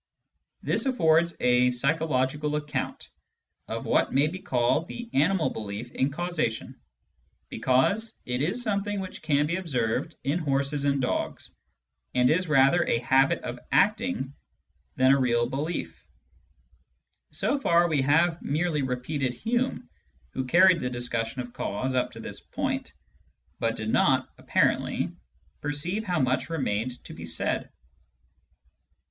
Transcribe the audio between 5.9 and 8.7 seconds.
in causation, because it is